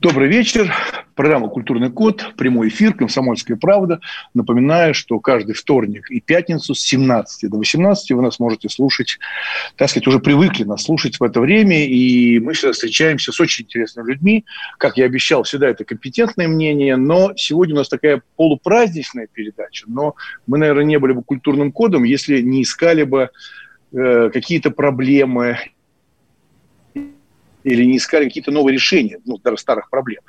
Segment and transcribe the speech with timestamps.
[0.00, 0.74] Добрый вечер.
[1.14, 4.00] Программа «Культурный код», прямой эфир, «Комсомольская правда».
[4.32, 9.18] Напоминаю, что каждый вторник и пятницу с 17 до 18 вы нас можете слушать,
[9.76, 13.66] так сказать, уже привыкли нас слушать в это время, и мы всегда встречаемся с очень
[13.66, 14.46] интересными людьми.
[14.78, 20.14] Как я обещал, всегда это компетентное мнение, но сегодня у нас такая полупраздничная передача, но
[20.46, 23.28] мы, наверное, не были бы культурным кодом, если не искали бы
[23.92, 25.58] э, какие-то проблемы
[27.64, 30.22] или не искали какие-то новые решения ну, даже старых проблем.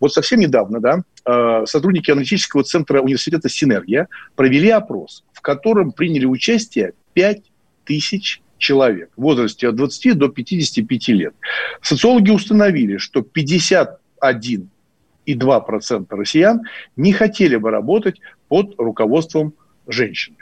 [0.00, 6.24] Вот совсем недавно да, э, сотрудники аналитического центра университета «Синергия» провели опрос, в котором приняли
[6.24, 7.42] участие 5
[7.84, 11.34] тысяч человек в возрасте от 20 до 55 лет.
[11.80, 16.60] Социологи установили, что 51,2% россиян
[16.96, 19.54] не хотели бы работать под руководством
[19.86, 20.36] женщины.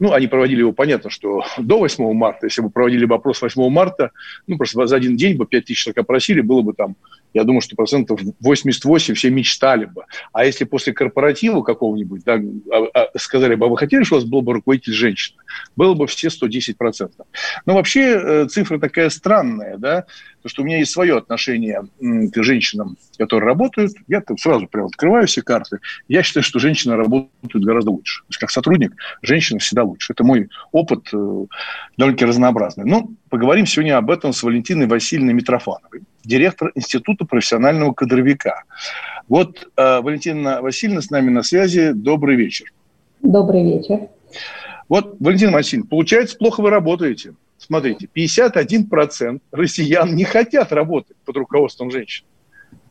[0.00, 2.46] Ну, они проводили его, понятно, что до 8 марта.
[2.46, 4.10] Если бы проводили бы опрос 8 марта,
[4.46, 6.96] ну, просто за один день бы 5 тысяч человек опросили, было бы там,
[7.32, 10.04] я думаю, что процентов 88 все мечтали бы.
[10.32, 12.40] А если после корпоратива какого-нибудь да,
[12.72, 15.42] а, а, сказали бы, а вы хотели, что у вас был бы руководитель женщина?
[15.76, 17.26] Было бы все 110 процентов.
[17.66, 20.06] Но вообще э, цифра такая странная, да,
[20.44, 23.94] потому что у меня есть свое отношение к женщинам, которые работают.
[24.08, 25.78] Я там сразу прям открываю все карты.
[26.06, 28.20] Я считаю, что женщины работают гораздо лучше.
[28.24, 30.12] То есть как сотрудник женщина всегда лучше.
[30.12, 31.46] Это мой опыт э,
[31.96, 32.84] довольно-таки разнообразный.
[32.84, 38.64] Ну, поговорим сегодня об этом с Валентиной Васильевной Митрофановой, директор Института профессионального кадровика.
[39.28, 41.92] Вот э, Валентина Васильевна с нами на связи.
[41.94, 42.70] Добрый вечер.
[43.22, 44.08] Добрый вечер.
[44.90, 47.32] Вот, Валентина Васильевна, получается, плохо вы работаете.
[47.58, 52.24] Смотрите, 51% россиян не хотят работать под руководством женщин.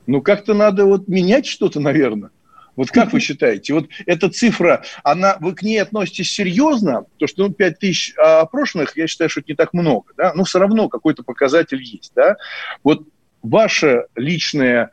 [0.07, 2.31] Ну, как-то надо вот менять что-то, наверное.
[2.75, 7.05] Вот как вы считаете, вот эта цифра, она, вы к ней относитесь серьезно?
[7.17, 10.33] То, что ну, 5 тысяч опрошенных, я считаю, что это не так много, да?
[10.33, 12.11] но все равно какой-то показатель есть.
[12.15, 12.37] Да?
[12.83, 13.07] Вот
[13.41, 14.89] ваше личное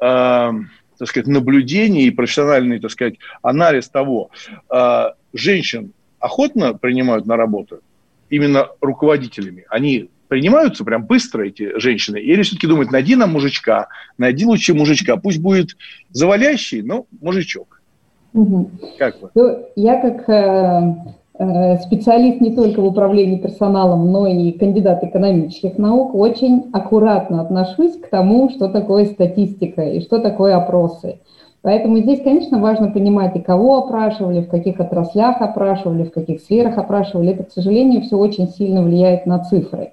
[0.00, 0.50] э,
[0.98, 4.30] так сказать, наблюдение и профессиональный так сказать, анализ того,
[4.70, 7.80] э, женщин охотно принимают на работу,
[8.30, 12.18] именно руководителями, они принимаются прям быстро эти женщины?
[12.18, 15.76] Или все-таки думают, найди нам мужичка, найди лучше мужичка, пусть будет
[16.10, 17.80] завалящий, но мужичок.
[18.34, 18.70] Угу.
[18.98, 19.30] Как вы?
[19.34, 20.94] Ну, я как э,
[21.38, 27.96] э, специалист не только в управлении персоналом, но и кандидат экономических наук, очень аккуратно отношусь
[27.96, 31.20] к тому, что такое статистика и что такое опросы.
[31.64, 36.76] Поэтому здесь, конечно, важно понимать, и кого опрашивали, в каких отраслях опрашивали, в каких сферах
[36.76, 37.32] опрашивали.
[37.32, 39.92] Это, к сожалению, все очень сильно влияет на цифры.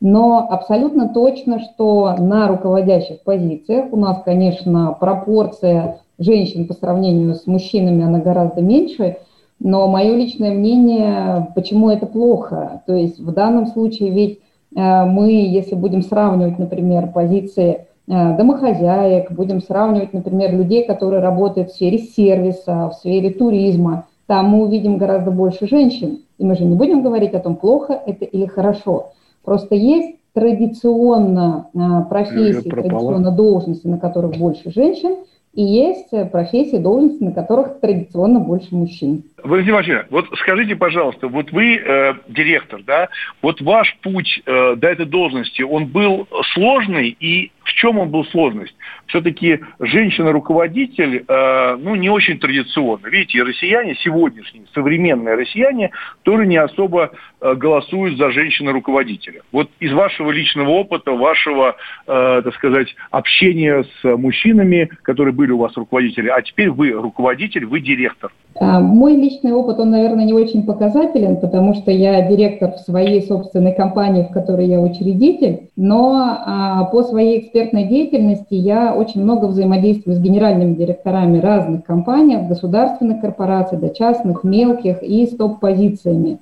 [0.00, 7.48] Но абсолютно точно, что на руководящих позициях у нас, конечно, пропорция женщин по сравнению с
[7.48, 9.16] мужчинами, она гораздо меньше,
[9.58, 12.82] но мое личное мнение, почему это плохо?
[12.86, 14.38] То есть в данном случае ведь
[14.76, 21.74] э, мы, если будем сравнивать, например, позиции домохозяек, будем сравнивать, например, людей, которые работают в
[21.74, 26.20] сфере сервиса, в сфере туризма, там мы увидим гораздо больше женщин.
[26.38, 29.12] И мы же не будем говорить о том, плохо это или хорошо.
[29.44, 35.16] Просто есть традиционно а, профессии, традиционно должности, на которых больше женщин,
[35.54, 39.24] и есть профессии, должности, на которых традиционно больше мужчин.
[39.42, 43.08] Валентин Васильевич, вот скажите, пожалуйста, вот вы э, директор, да,
[43.40, 48.24] вот ваш путь э, до этой должности, он был сложный, и в чем он был
[48.26, 48.74] сложность?
[49.06, 53.06] Все-таки женщина-руководитель, э, ну, не очень традиционно.
[53.06, 55.90] Видите, россияне сегодняшние, современные россияне,
[56.22, 59.42] тоже не особо э, голосуют за женщину-руководителя.
[59.52, 65.58] Вот из вашего личного опыта, вашего, э, так сказать, общения с мужчинами, которые были у
[65.58, 68.32] вас руководители, а теперь вы руководитель, вы директор.
[68.60, 73.22] А, мой личный опыт, он, наверное, не очень показателен, потому что я директор в своей
[73.22, 79.46] собственной компании, в которой я учредитель, но а, по своей экспертной деятельности я очень много
[79.46, 86.38] взаимодействую с генеральными директорами разных компаний, от государственных корпораций до частных, мелких и с топ-позициями.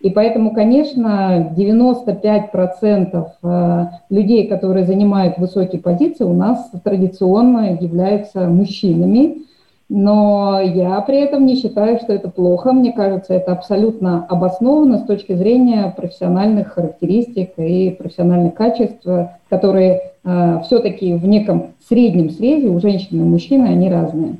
[0.00, 9.42] И поэтому, конечно, 95% а, людей, которые занимают высокие позиции, у нас традиционно являются мужчинами.
[9.92, 12.72] Но я при этом не считаю, что это плохо.
[12.72, 19.04] Мне кажется, это абсолютно обосновано с точки зрения профессиональных характеристик и профессиональных качеств,
[19.48, 24.36] которые э, все-таки в неком среднем срезе у женщины и мужчины они разные.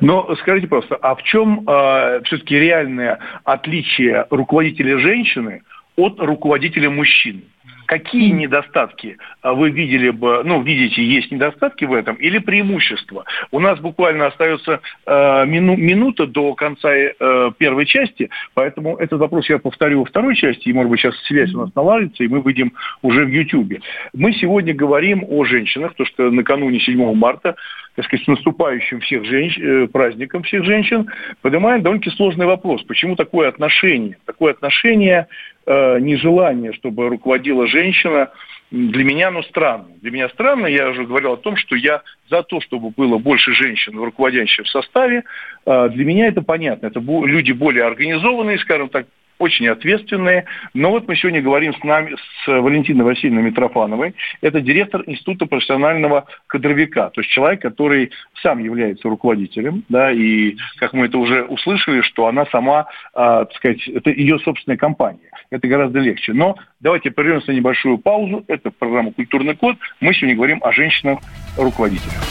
[0.00, 5.62] Но скажите просто, а в чем э, все-таки реальное отличие руководителя женщины
[5.96, 7.42] от руководителя мужчины?
[7.86, 13.24] Какие недостатки а, вы видели бы, ну, видите, есть недостатки в этом или преимущества?
[13.52, 19.48] У нас буквально остается э, мину, минута до конца э, первой части, поэтому этот вопрос
[19.48, 22.40] я повторю во второй части, и, может быть, сейчас связь у нас наладится, и мы
[22.40, 22.72] выйдем
[23.02, 23.74] уже в YouTube.
[24.12, 27.54] Мы сегодня говорим о женщинах, то что накануне 7 марта
[27.96, 31.06] так сказать, с наступающим всех женщин, э, праздником всех женщин,
[31.40, 32.82] поднимаем довольно-таки сложный вопрос.
[32.84, 34.18] Почему такое отношение?
[34.26, 35.28] Такое отношение,
[35.66, 38.30] э, нежелание, чтобы руководила женщина,
[38.70, 39.86] для меня оно странно.
[40.02, 43.54] Для меня странно, я уже говорил о том, что я за то, чтобы было больше
[43.54, 45.22] женщин в руководящем составе.
[45.64, 46.88] Э, для меня это понятно.
[46.88, 49.06] Это люди более организованные, скажем так,
[49.38, 50.44] очень ответственные.
[50.74, 54.14] Но вот мы сегодня говорим с нами, с Валентиной Васильевной Митрофановой.
[54.40, 57.10] Это директор Института профессионального кадровика.
[57.10, 58.10] То есть человек, который
[58.42, 59.84] сам является руководителем.
[59.88, 64.38] Да, и как мы это уже услышали, что она сама, э, так сказать, это ее
[64.38, 65.30] собственная компания.
[65.50, 66.32] Это гораздо легче.
[66.32, 68.44] Но давайте прервемся на небольшую паузу.
[68.48, 69.76] Это программа «Культурный код».
[70.00, 72.22] Мы сегодня говорим о женщинах-руководителях.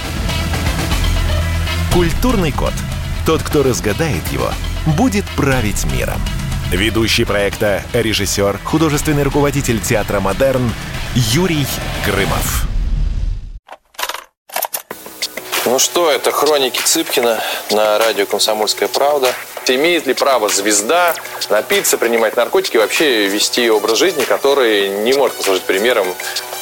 [1.94, 2.74] Культурный код.
[3.25, 4.50] Тот, кто разгадает его,
[4.98, 6.19] будет править миром.
[6.72, 10.72] Ведущий проекта, режиссер, художественный руководитель театра «Модерн»
[11.14, 11.66] Юрий
[12.06, 12.64] Грымов.
[15.66, 17.40] Ну что, это хроники Цыпкина
[17.72, 19.32] на радио «Комсомольская правда».
[19.68, 21.14] Имеет ли право звезда
[21.50, 26.08] напиться, принимать наркотики и вообще вести образ жизни, который не может послужить примером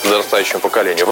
[0.04, 1.12] подрастающему поколению?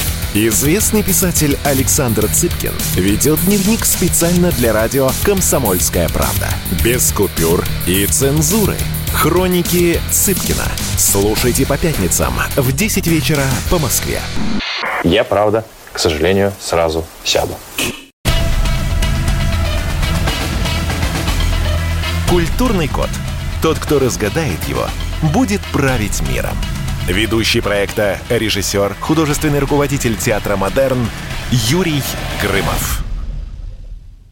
[0.33, 6.47] Известный писатель Александр Цыпкин ведет дневник специально для радио «Комсомольская правда».
[6.85, 8.77] Без купюр и цензуры.
[9.11, 10.63] Хроники Цыпкина.
[10.97, 14.21] Слушайте по пятницам в 10 вечера по Москве.
[15.03, 17.57] Я, правда, к сожалению, сразу сяду.
[22.29, 23.09] Культурный код.
[23.61, 24.87] Тот, кто разгадает его,
[25.33, 26.55] будет править миром.
[27.07, 31.07] Ведущий проекта, режиссер, художественный руководитель театра «Модерн»
[31.51, 32.03] Юрий
[32.41, 33.10] Грымов.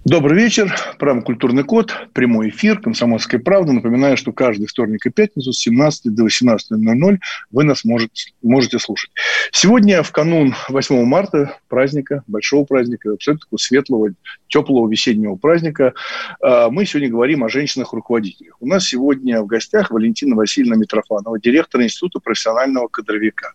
[0.10, 0.76] Добрый вечер.
[0.98, 1.94] Программа «Культурный код».
[2.14, 3.74] Прямой эфир «Комсомольская правда».
[3.74, 7.18] Напоминаю, что каждый вторник и пятницу с 17 до 18.00
[7.52, 9.12] вы нас можете, можете слушать.
[9.52, 14.10] Сегодня, в канун 8 марта, праздника, большого праздника, абсолютно такого светлого,
[14.48, 15.94] теплого весеннего праздника,
[16.42, 18.56] а, мы сегодня говорим о женщинах-руководителях.
[18.60, 23.52] У нас сегодня в гостях Валентина Васильевна Митрофанова, директор Института профессионального кадровика.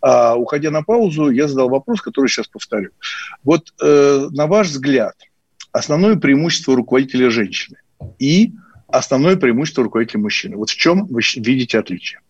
[0.00, 2.90] А, уходя на паузу, я задал вопрос, который сейчас повторю.
[3.44, 5.14] Вот э, на ваш взгляд–
[5.72, 7.78] основное преимущество руководителя женщины
[8.18, 8.52] и
[8.88, 10.56] основное преимущество руководителя мужчины.
[10.56, 12.20] Вот в чем вы видите отличие?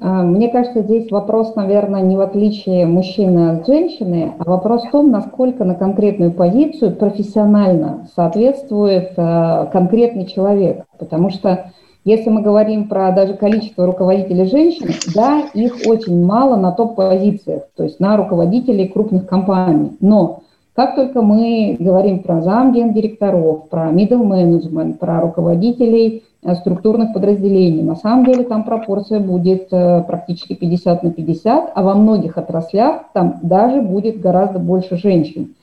[0.00, 4.90] А, мне кажется, здесь вопрос, наверное, не в отличии мужчины от женщины, а вопрос в
[4.90, 10.84] том, насколько на конкретную позицию профессионально соответствует а, конкретный человек.
[10.98, 11.70] Потому что
[12.04, 17.84] если мы говорим про даже количество руководителей женщин, да, их очень мало на топ-позициях, то
[17.84, 19.96] есть на руководителей крупных компаний.
[20.00, 20.42] Но
[20.74, 27.94] как только мы говорим про замгендиректоров, про middle management, про руководителей э, структурных подразделений, на
[27.94, 33.38] самом деле там пропорция будет э, практически 50 на 50, а во многих отраслях там
[33.42, 35.54] даже будет гораздо больше женщин.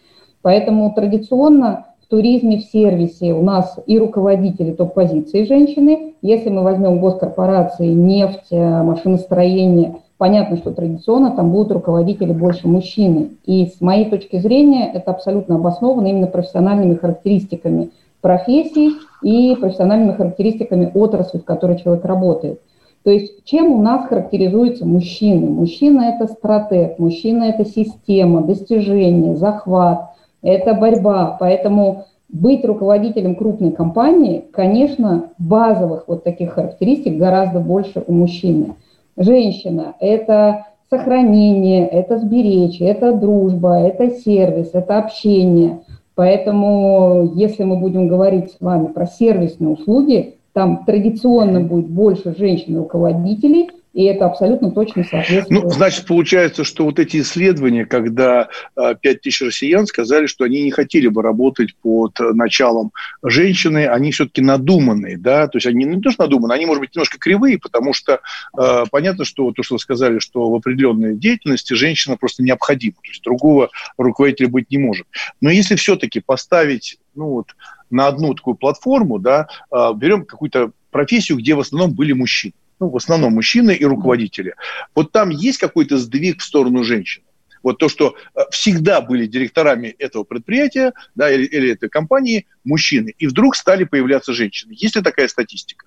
[0.42, 6.14] Поэтому традиционно в туризме, в сервисе у нас и руководители топ-позиции женщины.
[6.22, 13.30] Если мы возьмем госкорпорации, нефть, э, машиностроение– Понятно, что традиционно там будут руководители больше мужчины.
[13.48, 17.90] И с моей точки зрения это абсолютно обосновано именно профессиональными характеристиками
[18.22, 18.92] профессий
[19.24, 22.62] и профессиональными характеристиками отрасли, в которой человек работает.
[23.04, 25.50] То есть чем у нас характеризуются мужчины?
[25.50, 30.12] Мужчина– это стратег, мужчина– это система, достижение, захват,
[30.44, 31.36] это борьба.
[31.40, 38.76] Поэтому быть руководителем крупной компании, конечно, базовых вот таких характеристик гораздо больше у мужчины–
[39.18, 45.82] женщина– это сохранение, это сберечь, это дружба, это сервис, это общение.
[46.16, 53.70] Поэтому, если мы будем говорить с вами про сервисные услуги, там традиционно будет больше женщин-руководителей,
[53.94, 55.64] и это абсолютно точно соответствует.
[55.64, 60.64] Ну, значит, получается, что вот эти исследования, когда 5 а, тысяч россиян сказали, что они
[60.64, 66.02] не хотели бы работать под началом женщины, они все-таки надуманные, да, то есть они не
[66.02, 68.22] то, что надуманные, они, может быть, немножко кривые, потому что
[68.58, 73.10] э, понятно, что то, что вы сказали, что в определенной деятельности женщина просто необходима, то
[73.10, 75.06] есть другого руководителя быть не может.
[75.42, 77.48] Но если все-таки поставить, ну вот,
[77.90, 82.90] на одну такую платформу, да, э, берем какую-то профессию, где в основном были мужчины, ну,
[82.90, 84.56] в основном мужчины и руководители.
[84.96, 87.22] Вот там есть какой-то сдвиг в сторону женщин?
[87.64, 93.14] Вот то, что э, всегда были директорами этого предприятия да, или, или этой компании мужчины,
[93.20, 94.74] и вдруг стали появляться женщины.
[94.76, 95.86] Есть ли такая статистика?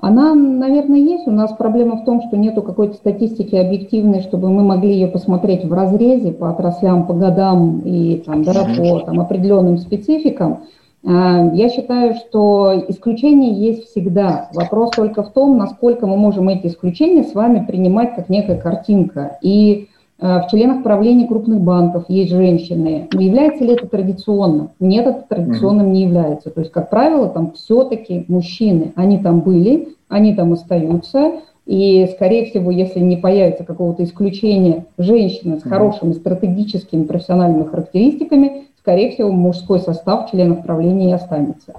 [0.00, 1.26] Она, наверное, есть.
[1.28, 5.64] У нас проблема в том, что нету какой-то статистики объективной, чтобы мы могли ее посмотреть
[5.64, 10.64] в разрезе по отраслям, по годам и там, да, по там, определенным спецификам.
[11.04, 14.48] А, я считаю, что исключения есть всегда.
[14.54, 19.38] Вопрос только в том, насколько мы можем эти исключения с вами принимать как некая картинка.
[19.42, 19.88] И
[20.20, 23.08] а, в членах правления крупных банков есть женщины.
[23.12, 24.70] Но является ли это традиционно?
[24.80, 26.50] Нет, это традиционным не является.
[26.50, 28.92] То есть, как правило, там все-таки мужчины.
[28.96, 31.40] Они там были, они там остаются.
[31.66, 39.12] И, скорее всего, если не появится какого-то исключения женщины с хорошими стратегическими профессиональными характеристиками, скорее
[39.12, 41.74] всего, мужской состав членов правления и останется.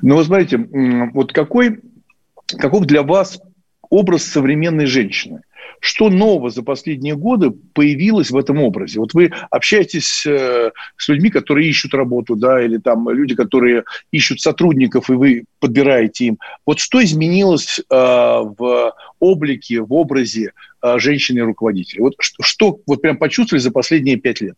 [0.00, 0.64] Ну, вы смотрите,
[1.12, 1.80] вот какой,
[2.46, 3.40] каков для вас
[3.90, 5.40] образ современной женщины?
[5.80, 9.00] Что нового за последние годы появилось в этом образе?
[9.00, 14.40] Вот вы общаетесь э, с людьми, которые ищут работу, да, или там люди, которые ищут
[14.40, 16.38] сотрудников, и вы подбираете им.
[16.64, 22.02] Вот что изменилось э, в облике, в образе э, женщины-руководителя?
[22.02, 24.54] Вот что вот прям почувствовали за последние пять лет?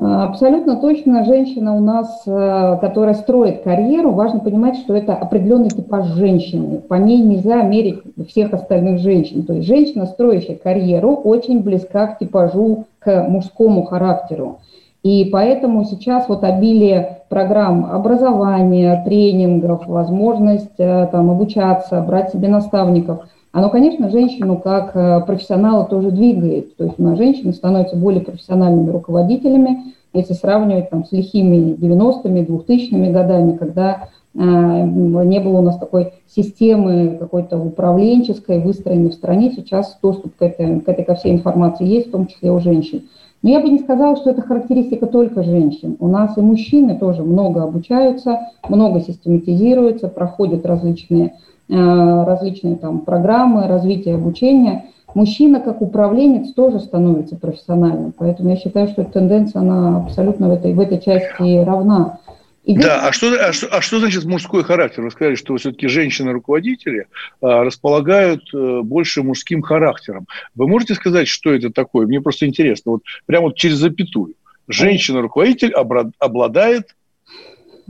[0.00, 6.06] Абсолютно точно женщина у нас, э, которая строит карьеру, важно понимать, что это определенный типаж
[6.06, 6.78] женщины.
[6.78, 9.42] По ней нельзя мерить всех остальных женщин.
[9.42, 14.58] То есть женщина, строящая карьеру, очень близка к типажу, к мужскому характеру.
[15.02, 23.26] И поэтому сейчас вот обилие программ образования, тренингов, возможность э, там, обучаться, брать себе наставников–
[23.52, 26.76] оно, конечно, женщину как э, профессионала тоже двигает.
[26.76, 32.42] То есть у нас женщины становятся более профессиональными руководителями, если сравнивать там, с лихими 90-ми,
[32.42, 39.50] 2000-ми годами, когда э, не было у нас такой системы какой-то управленческой, выстроенной в стране.
[39.50, 43.04] Сейчас доступ к этой, к этой ко всей информации есть, в том числе у женщин.
[43.40, 45.96] Но я бы не сказала, что это характеристика только женщин.
[46.00, 51.34] У нас и мужчины тоже много обучаются, много систематизируются, проходят различные
[51.68, 58.12] различные там программы развития обучения, мужчина как управленец тоже становится профессиональным.
[58.16, 62.20] Поэтому я считаю, что тенденция, она абсолютно в этой, в этой части равна.
[62.64, 65.02] И да, а что, а, что, а что значит мужской характер?
[65.02, 67.06] Вы сказали, что все-таки женщины-руководители
[67.40, 70.26] а, располагают а, больше мужским характером.
[70.54, 72.06] Вы можете сказать, что это такое?
[72.06, 72.92] Мне просто интересно.
[72.92, 74.34] Вот прямо вот через запятую.
[74.68, 75.72] Женщина-руководитель
[76.18, 76.94] обладает...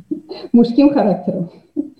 [0.52, 1.50] Мужским характером.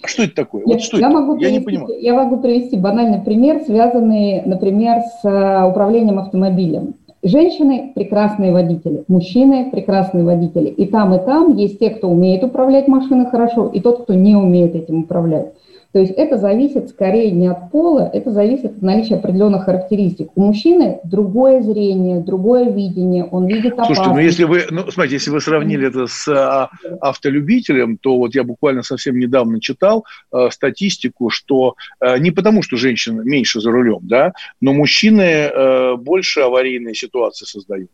[0.04, 0.64] Что это такое?
[0.64, 1.18] Вот что я, это?
[1.18, 2.00] Могу я привести, не понимаю.
[2.00, 6.94] Я могу привести банальный пример, связанный, например, с э, управлением автомобилем.
[7.22, 10.68] Женщины– прекрасные водители, мужчины– прекрасные водители.
[10.68, 14.36] И там, и там есть те, кто умеет управлять машиной хорошо, и тот, кто не
[14.36, 15.52] умеет этим управлять.
[15.92, 20.28] То есть это зависит скорее не от пола, это зависит от наличия определенных характеристик.
[20.34, 23.96] У мужчины другое зрение, другое видение, он видит опасность.
[23.96, 26.68] Слушайте, ну если вы, ну смотрите, если вы сравнили это с а,
[27.00, 32.76] автолюбителем, то вот я буквально совсем недавно читал а, статистику, что а, не потому, что
[32.76, 37.88] женщины меньше за рулем, да, но мужчины а, больше аварийные ситуации создают.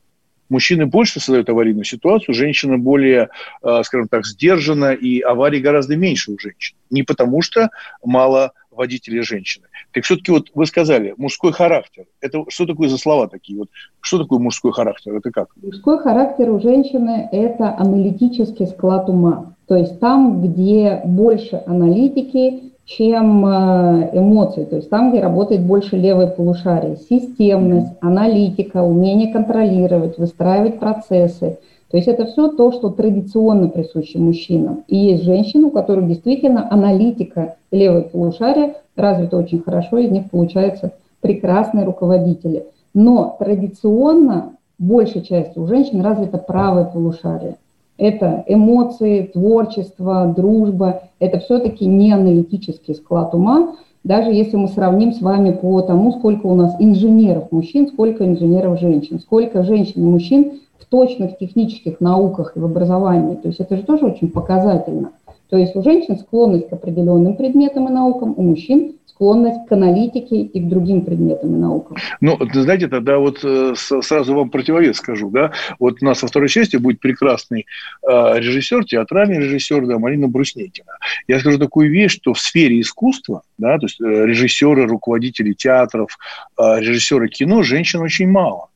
[0.55, 3.29] Мужчины больше создают аварийную ситуацию, женщина более,
[3.65, 6.77] э, скажем так, сдержана, и аварий гораздо меньше у женщин.
[6.91, 7.71] Не потому что
[8.05, 9.67] мало водителей женщины.
[9.93, 12.05] Так все-таки вот вы сказали, мужской характер.
[12.21, 13.59] Это что такое за слова такие?
[13.59, 13.69] Вот
[14.01, 15.17] что такое мужской характер?
[15.17, 15.49] Это как?
[15.61, 19.57] Мужской характер у женщины– это аналитический склад ума.
[19.67, 25.97] То есть там, где больше аналитики, чем э, эмоции, то есть там, где работает больше
[25.97, 26.97] левое полушарие.
[27.09, 31.59] Системность, аналитика, умение контролировать, выстраивать процессы.
[31.91, 34.85] То есть это все то, что традиционно присуще мужчинам.
[34.89, 40.93] И есть женщины, у которых действительно аналитика левое полушарие развита очень хорошо, из них получаются
[41.21, 42.67] прекрасные руководители.
[42.93, 47.57] Но традиционно большей частью у женщин развито правое полушарие.
[47.97, 51.03] Это эмоции, творчество, дружба.
[51.21, 56.47] Это все-таки не аналитический склад ума, даже если мы сравним с вами по тому, сколько
[56.47, 62.57] у нас инженеров мужчин, сколько инженеров женщин, сколько женщин и мужчин в точных технических науках
[62.57, 63.37] и в образовании.
[63.37, 65.13] То есть это же тоже очень показательно.
[65.49, 70.43] То есть у женщин склонность к определенным предметам и наукам, у мужчин склонность к аналитике
[70.43, 71.97] и к другим предметам и наукам.
[72.21, 76.49] Ну, знаете, тогда вот э, сразу вам противовес скажу, да, вот у нас во второй
[76.49, 77.67] части будет прекрасный
[78.03, 80.99] э, режиссер, театральный режиссер, да, Марина Бруснетина.
[81.29, 86.19] Я скажу такую вещь, что в сфере искусства, да, то есть э, режиссеры, руководители театров,
[86.59, 88.69] режиссеры кино, женщин очень мало.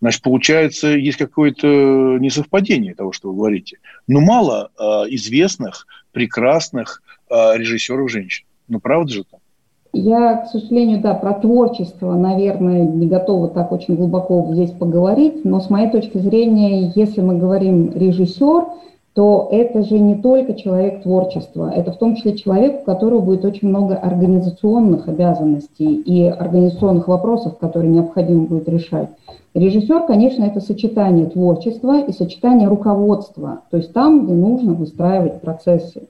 [0.00, 1.66] Значит, получается, есть какое-то
[2.18, 3.78] несовпадение того, что вы говорите.
[4.08, 4.70] Но мало
[5.10, 8.46] известных, прекрасных режиссеров женщин.
[8.66, 9.40] Ну, правда же так?
[9.92, 15.58] Я, к сожалению, да, про творчество, наверное, не готова так очень глубоко здесь поговорить, но
[15.60, 18.66] с моей точки зрения, если мы говорим режиссер,
[19.14, 23.44] то это же не только человек творчества, это в том числе человек, у которого будет
[23.44, 29.08] очень много организационных обязанностей и организационных вопросов, которые необходимо будет решать.
[29.54, 36.02] Режиссер, конечно, это сочетание творчества и сочетание руководства, то есть там, где нужно выстраивать процессы.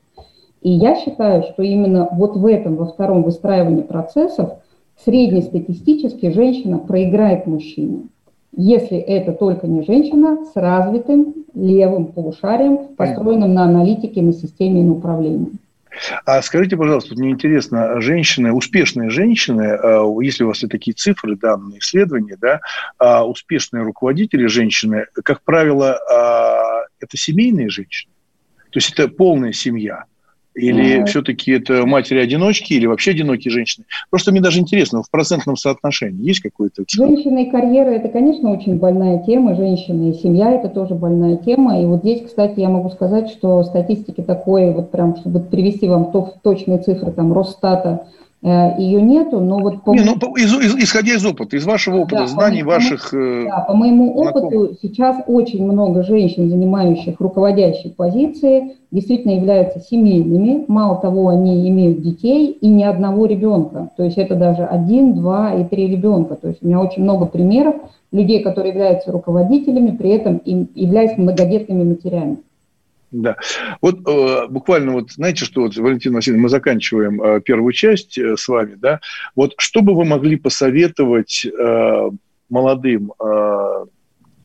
[0.63, 4.51] И я считаю, что именно вот в этом, во втором выстраивании процессов,
[5.05, 8.09] среднестатистически женщина проиграет мужчине.
[8.57, 14.85] Если это только не женщина с развитым левым полушарием, построенным на аналитике, на системе и
[14.85, 15.53] на управлении.
[16.25, 21.37] А скажите, пожалуйста, мне интересно, женщины, успешные женщины, э, если у вас есть такие цифры,
[21.37, 22.61] данные, исследования, да,
[22.99, 28.13] а успешные руководители женщины, как правило, а, это семейные женщины?
[28.71, 30.05] То есть это полная семья?
[30.55, 31.07] Или mm.
[31.07, 33.87] все-таки это матери-одиночки, или вообще одинокие женщины?
[34.11, 36.85] Просто мне даже интересно, в процентном соотношении есть какой-то...
[36.89, 39.55] Женщины и карьера– это, конечно, очень больная тема.
[39.55, 41.81] Женщины и семья– это тоже больная тема.
[41.81, 46.11] И вот здесь, кстати, я могу сказать, что статистики такой, вот прям, чтобы привести вам
[46.13, 48.07] то, точные цифры там Росстата–
[48.43, 49.95] ее нету, но вот по...
[49.95, 53.13] Не, ну, из, из, исходя из опыта, из вашего опыта, да, знаний, по ваших...
[53.13, 60.65] Э, да, по моему опыту сейчас очень много женщин, занимающих руководящие позиции, действительно являются семейными.
[60.69, 63.91] Мало того, они имеют детей и ни одного ребенка.
[63.99, 66.37] То есть это даже один, два и три ребенка.
[66.37, 67.75] То есть у меня очень много примеров
[68.11, 72.39] людей, которые являются руководителями, при этом им являются многодетными матерями.
[73.11, 73.37] Да.
[73.81, 78.37] Вот э, буквально вот, знаете, что, вот, Валентин Васильевич, мы заканчиваем э, первую часть э,
[78.37, 79.01] с вами, да.
[79.35, 82.11] Вот что бы вы могли посоветовать э,
[82.49, 83.87] молодым э,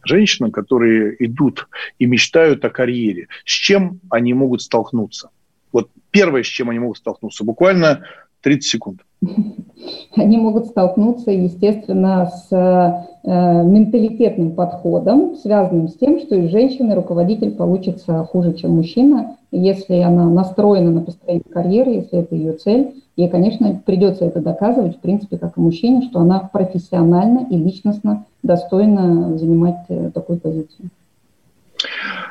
[0.04, 1.68] женщинам, которые идут
[2.00, 5.30] и мечтают о карьере, с чем они могут столкнуться?
[5.72, 8.08] Вот первое, с чем они могут столкнуться, буквально
[8.42, 9.05] 30 секунд.
[10.16, 17.52] Они могут столкнуться, естественно, с э, менталитетным подходом, связанным с тем, что из женщины руководитель
[17.52, 23.04] получится хуже, чем мужчина, если она настроена на построение карьеры, если это ее цель.
[23.16, 28.26] Ей, конечно, придется это доказывать, в принципе, как и мужчине, что она профессионально и личностно
[28.44, 30.90] достойна занимать э, такую позицию.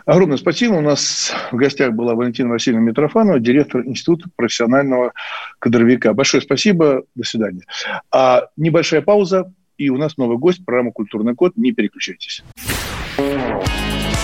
[0.07, 0.75] Огромное спасибо.
[0.75, 5.12] У нас в гостях была Валентина Васильевна Митрофанова, директор Института профессионального
[5.59, 6.12] кадровика.
[6.12, 7.03] Большое спасибо.
[7.14, 7.62] До свидания.
[8.11, 11.53] А небольшая пауза, и у нас новый гость, программа «Культурный код».
[11.57, 12.43] Не переключайтесь.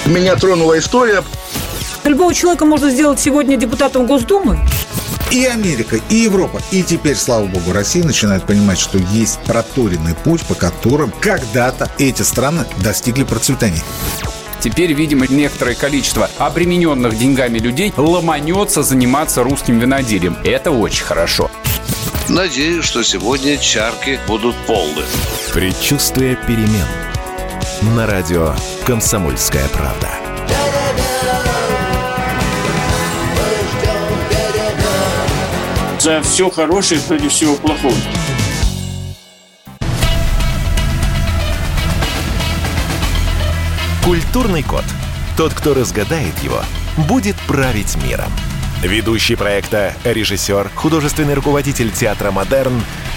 [0.06, 1.22] Меня тронула история.
[2.04, 4.58] Любого человека можно сделать сегодня депутатом Госдумы.
[5.30, 10.44] И Америка, и Европа, и теперь, слава богу, Россия начинает понимать, что есть проторенный путь,
[10.46, 13.82] по которым когда-то эти страны достигли процветания.
[14.60, 20.36] Теперь, видимо, некоторое количество обремененных деньгами людей ломанется заниматься русским виноделием.
[20.44, 21.50] Это очень хорошо.
[22.28, 25.02] Надеюсь, что сегодня чарки будут полны.
[25.52, 26.86] Предчувствие перемен.
[27.96, 30.08] На радио «Комсомольская правда».
[35.98, 37.94] За все хорошее против всего плохого.
[44.10, 44.82] Культурный код.
[45.36, 46.58] Тот, кто разгадает его,
[47.08, 48.26] будет править миром.
[48.82, 52.72] Ведущий проекта, режиссер, художественный руководитель театра «Модерн»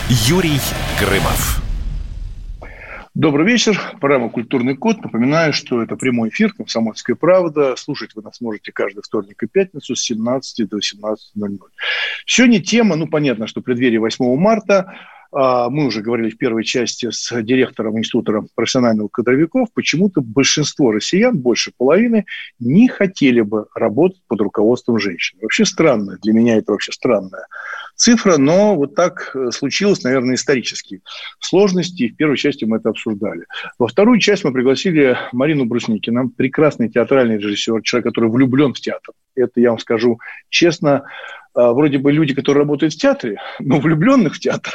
[0.08, 0.60] Юрий
[1.00, 1.64] Грымов.
[3.16, 3.82] Добрый вечер.
[4.00, 5.02] Программа «Культурный код».
[5.02, 7.76] Напоминаю, что это прямой эфир «Комсомольская правда».
[7.76, 11.58] Слушать вы нас можете каждый вторник и пятницу с 17 до 18.00.
[12.28, 14.94] Сегодня тема, ну, понятно, что преддверие 8 марта–
[15.34, 21.72] мы уже говорили в первой части с директором Института профессиональных кадровиков, почему-то большинство россиян, больше
[21.76, 22.26] половины,
[22.60, 25.40] не хотели бы работать под руководством женщин.
[25.42, 27.48] Вообще странно, для меня это вообще странная
[27.96, 31.02] цифра, но вот так э, случилось, наверное, исторически.
[31.40, 33.46] Сложности, в первой части мы это обсуждали.
[33.78, 39.14] Во вторую часть мы пригласили Марину Брусникину, прекрасный театральный режиссер, человек, который влюблен в театр.
[39.36, 40.20] Это, я вам скажу
[40.50, 41.04] честно,
[41.54, 44.74] а, вроде бы люди, которые работают в театре, но влюбленных в театр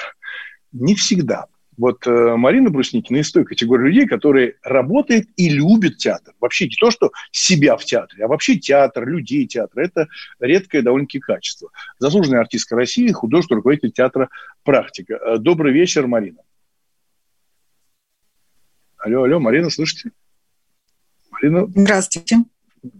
[0.72, 1.46] не всегда.
[1.78, 6.34] Вот э, Марина Брусникина из той категории людей, которые работает и любит театр.
[6.40, 9.84] Вообще не то, что себя в театре, а вообще театр, людей театра.
[9.84, 10.08] Это
[10.40, 11.70] редкое довольно-таки качество.
[12.00, 14.28] Заслуженная артистка России, художественный руководитель театра
[14.64, 15.14] «Практика».
[15.14, 16.42] Э, добрый вечер, Марина.
[18.96, 20.10] Алло, алло, Марина, слышите?
[21.30, 21.66] Марина?
[21.68, 22.38] Здравствуйте.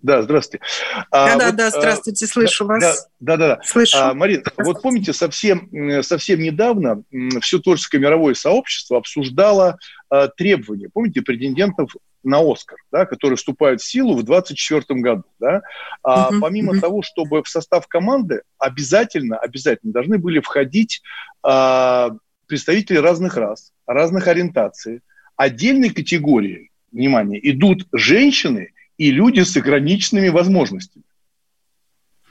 [0.03, 0.65] Да, здравствуйте.
[0.95, 3.09] Да, а, да, вот, да, здравствуйте, слышу да, вас.
[3.21, 3.61] Да, да, да.
[3.65, 3.97] Слышу.
[3.99, 5.69] А, Марин, вот помните, совсем,
[6.03, 7.03] совсем недавно
[7.41, 9.79] все творческое мировое сообщество обсуждало
[10.11, 11.93] а, требования, помните, претендентов
[12.25, 15.25] на Оскар, да, которые вступают в силу в 2024 году.
[15.39, 15.63] Да?
[16.03, 16.81] А uh-huh, помимо uh-huh.
[16.81, 21.01] того, чтобы в состав команды обязательно, обязательно должны были входить
[21.43, 22.11] а,
[22.47, 25.01] представители разных рас, разных ориентаций.
[25.37, 31.05] Отдельной категории, внимание, идут женщины и люди с ограниченными возможностями.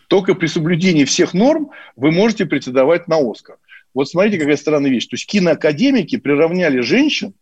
[0.08, 3.58] Только при соблюдении всех норм вы можете претендовать на Оскар.
[3.94, 5.08] Вот смотрите, какая странная вещь.
[5.08, 7.34] То есть киноакадемики приравняли женщин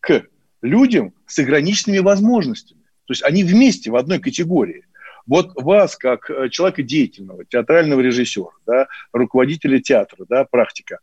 [0.00, 0.24] к
[0.60, 2.82] людям с ограниченными возможностями.
[3.06, 4.84] То есть они вместе в одной категории.
[5.26, 10.98] Вот вас, как э, человека деятельного, театрального режиссера, да, руководителя театра, да, практика,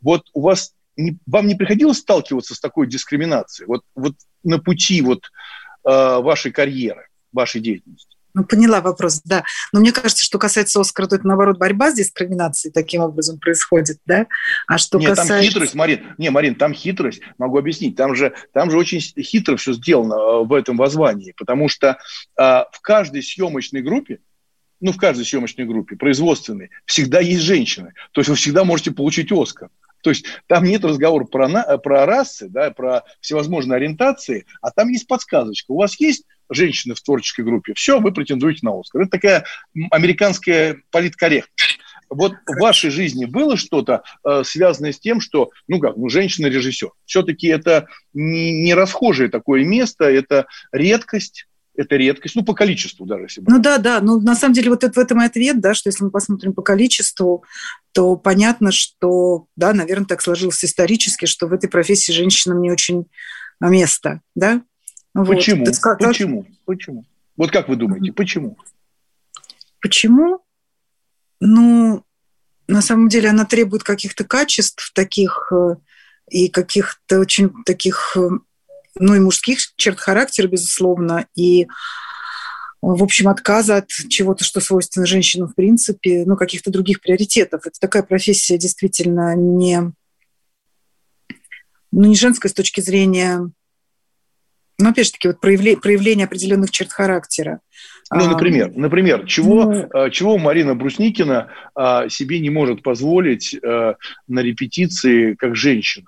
[0.00, 5.02] вот у вас не, вам не приходилось сталкиваться с такой дискриминацией вот, вот на пути
[5.02, 5.30] вот,
[5.84, 7.06] э, вашей карьеры?
[7.36, 8.16] Вашей деятельности.
[8.36, 9.44] Ну, поняла вопрос, да.
[9.72, 13.98] Но мне кажется, что касается Оскара, то это, наоборот, борьба с дискриминацией таким образом происходит,
[14.04, 14.26] да?
[14.66, 15.34] А что Нет, касается...
[15.36, 16.14] там хитрость, Марин.
[16.18, 17.96] Не, Марин, там хитрость, могу объяснить.
[17.96, 21.96] Там же, там же очень хитро все сделано э, в этом воззвании, потому что
[22.36, 24.18] э, в каждой съемочной группе
[24.78, 27.94] ну, в каждой съемочной группе, производственной, всегда есть женщины.
[28.12, 29.70] То есть вы всегда можете получить Оскар.
[30.02, 35.06] То есть там нет разговора про, про расы, да, про всевозможные ориентации, а там есть
[35.06, 35.72] подсказочка.
[35.72, 39.02] У вас есть женщины в творческой группе, все, вы претендуете на Оскар.
[39.02, 39.44] Это такая
[39.90, 41.78] американская политкорректность.
[42.08, 46.90] Вот в вашей жизни было что-то э, связанное с тем, что, ну как, ну женщина-режиссер.
[47.04, 53.24] Все-таки это не, не расхожее такое место, это редкость, это редкость, ну, по количеству даже.
[53.24, 55.74] Если ну да, да, ну на самом деле вот это, в этом и ответ, да,
[55.74, 57.44] что если мы посмотрим по количеству,
[57.92, 63.06] то понятно, что, да, наверное, так сложилось исторически, что в этой профессии женщинам не очень
[63.60, 64.62] место, да,
[65.24, 65.64] Почему?
[65.64, 65.78] Вот.
[65.78, 65.98] Как...
[65.98, 66.46] Почему?
[66.64, 67.04] Почему?
[67.36, 68.56] Вот как вы думаете, почему?
[69.80, 70.40] Почему?
[71.40, 72.04] Ну,
[72.66, 75.76] на самом деле она требует каких-то качеств таких э,
[76.30, 78.30] и каких-то очень таких, э,
[78.98, 81.66] ну и мужских черт характера, безусловно, и
[82.82, 87.66] в общем, отказа от чего-то, что свойственно женщинам в принципе, ну, каких-то других приоритетов.
[87.66, 89.92] Это такая профессия действительно не,
[91.90, 93.50] ну, не женская с точки зрения
[94.78, 97.60] ну, опять же таки, вот проявление, проявление определенных черт характера.
[98.10, 103.94] Ну, например, например, чего, ну, а, чего Марина Брусникина а, себе не может позволить а,
[104.28, 106.06] на репетиции как женщина?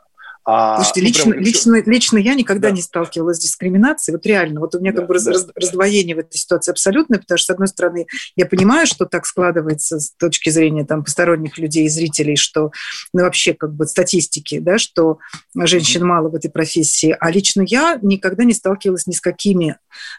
[0.50, 2.74] А, Слушайте, ну, лично, прям, лично, лично я никогда да.
[2.74, 4.16] не сталкивалась с дискриминацией.
[4.16, 5.32] Вот реально, вот у меня да, как бы да.
[5.54, 10.00] раздвоение в этой ситуации абсолютное, потому что, с одной стороны, я понимаю, что так складывается
[10.00, 12.70] с точки зрения там, посторонних людей и зрителей, что
[13.12, 15.18] ну, вообще как бы статистики, да, что
[15.54, 16.06] женщин mm-hmm.
[16.06, 17.14] мало в этой профессии.
[17.20, 19.76] А лично я никогда не сталкивалась ни с какими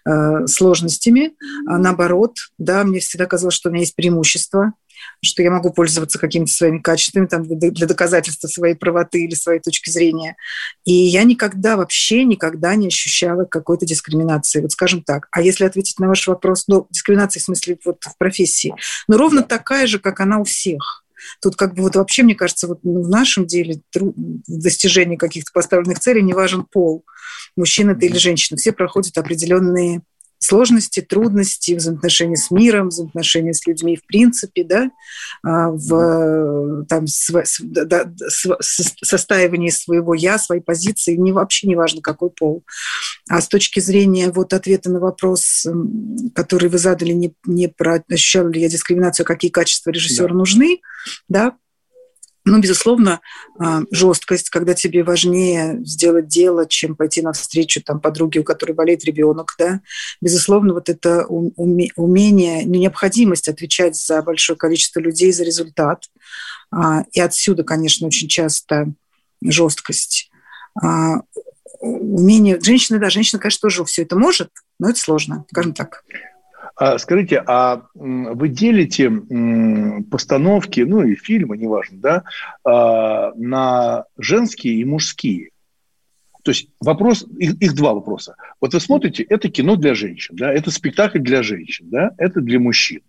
[0.08, 1.34] э, сложностями.
[1.68, 4.74] А наоборот, да, мне всегда казалось, что у меня есть преимущество
[5.24, 9.90] что я могу пользоваться какими-то своими качествами там, для доказательства своей правоты или своей точки
[9.90, 10.36] зрения.
[10.86, 15.28] И я никогда, вообще никогда не ощущала какой-то дискриминации, вот скажем так.
[15.32, 18.74] А если ответить на ваш вопрос, ну, дискриминации в смысле вот в профессии,
[19.08, 21.04] ну, ровно такая же, как она у всех.
[21.42, 24.14] Тут как бы вот вообще, мне кажется, вот в нашем деле в
[24.48, 27.04] достижении каких-то поставленных целей не важен пол,
[27.56, 28.58] мужчина ты или женщина.
[28.58, 30.02] Все проходят определенные
[30.40, 34.92] сложности, трудности, взаимоотношения с миром, взаимоотношения с людьми в принципе, да,
[35.44, 38.12] а, в там, св, да,
[38.62, 42.64] состаивании своего «я», своей позиции, не, вообще не важно, какой пол.
[43.30, 45.68] А с точки зрения вот ответа на вопрос,
[46.34, 50.36] который вы задали, не, не про ощущала ли я дискриминацию, какие качества режиссера да.
[50.36, 50.80] нужны,
[51.28, 51.56] да,
[52.46, 53.22] ну, безусловно,
[53.60, 59.04] а, жесткость, когда тебе важнее сделать дело, чем пойти навстречу там, подруге, у которой болеет
[59.06, 59.56] ребенок.
[59.58, 59.82] Да?
[60.22, 66.06] Безусловно, вот это умение, необходимость отвечать за большое количество людей за результат.
[66.72, 68.94] А, и отсюда, конечно, очень часто
[69.44, 70.30] жесткость.
[70.82, 71.22] А,
[71.80, 72.60] умение...
[72.62, 74.50] Женщина, да, женщина, конечно, тоже все это может,
[74.80, 76.04] но это сложно, скажем так.
[76.80, 79.12] А, скажите, а вы делите
[80.10, 82.24] постановки, ну и фильмы, неважно, да,
[82.64, 85.50] а, на женские и мужские?
[86.44, 88.36] То есть вопрос, их, их два вопроса.
[88.62, 92.62] Вот вы смотрите, это кино для женщин, да, это спектакль для женщин, да, это для
[92.62, 93.02] мужчин.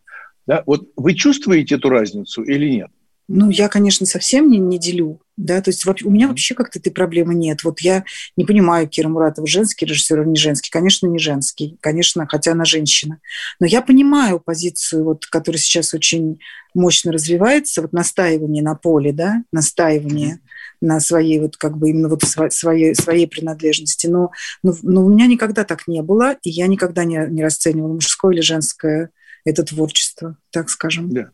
[0.48, 0.64] Да?
[0.66, 2.90] Вот вы чувствуете эту разницу или нет?
[3.28, 6.92] Ну, я, конечно, совсем не, не делю Да, то есть у меня вообще как-то этой
[6.92, 7.64] проблемы нет.
[7.64, 8.04] Вот я
[8.36, 10.70] не понимаю, Кира Муратова женский режиссер или не женский.
[10.70, 13.20] Конечно, не женский, конечно, хотя она женщина.
[13.58, 16.40] Но я понимаю позицию, вот, которая сейчас очень
[16.74, 20.40] мощно развивается, вот настаивание на поле, да, настаивание
[20.82, 22.22] на своей вот как бы именно вот
[22.52, 24.08] своей, своей принадлежности.
[24.08, 27.94] Но, но, но у меня никогда так не было, и я никогда не, не расценивала
[27.94, 29.10] мужское или женское
[29.46, 31.10] это творчество, так скажем.
[31.10, 31.30] Да.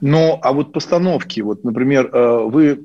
[0.00, 2.84] Ну, а вот постановки, вот, например, э, вы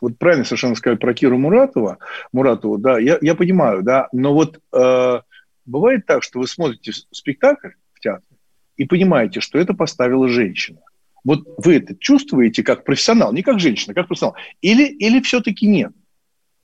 [0.00, 1.98] вот правильно совершенно сказали про Киру Муратова,
[2.32, 5.20] Муратову, да, я, я понимаю, да, но вот э,
[5.64, 8.38] бывает так, что вы смотрите спектакль в театре
[8.76, 10.80] и понимаете, что это поставила женщина.
[11.24, 15.92] Вот вы это чувствуете как профессионал, не как женщина, как профессионал, или, или все-таки нет?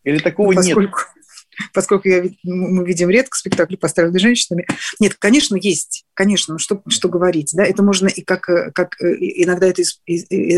[0.05, 1.27] Или такого ну, поскольку, нет?
[1.73, 4.66] Поскольку я, мы видим редко спектакли, поставленные женщинами.
[5.01, 6.05] Нет, конечно, есть.
[6.14, 7.53] Конечно, ну что, что говорить.
[7.55, 7.64] Да?
[7.64, 8.42] Это можно и как,
[8.75, 9.83] как иногда это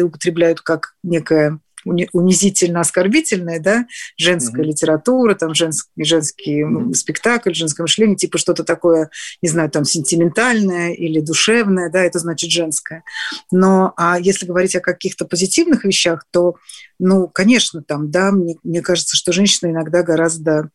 [0.04, 4.66] употребляют как некое унизительно оскорбительное, да, женская mm-hmm.
[4.66, 6.94] литература, там женский, женский mm-hmm.
[6.94, 9.10] спектакль, женское мышление, типа что-то такое,
[9.42, 13.04] не знаю, там сентиментальное или душевное, да, это значит женское.
[13.50, 16.56] Но а если говорить о каких-то позитивных вещах, то,
[16.98, 20.70] ну, конечно, там, да, мне, мне кажется, что женщины иногда гораздо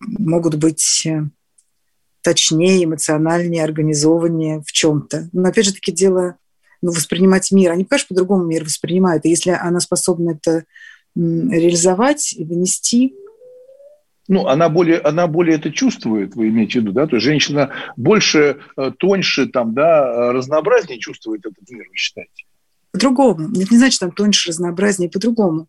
[0.00, 1.22] могут быть э,
[2.22, 5.28] точнее, эмоциональнее, организованнее в чем-то.
[5.32, 6.36] Но опять же таки дело
[6.82, 7.72] воспринимать мир.
[7.72, 9.24] Они, конечно, по-другому мир воспринимают.
[9.24, 10.64] И если она способна это
[11.14, 13.14] реализовать и вынести,
[14.28, 17.06] ну, она более, она более это чувствует, вы имеете в виду, да?
[17.06, 22.44] То есть женщина больше, э, тоньше, там, да, разнообразнее чувствует этот мир, вы считаете?
[22.92, 23.50] По-другому.
[23.50, 25.66] Это не значит, там тоньше, разнообразнее, по-другому.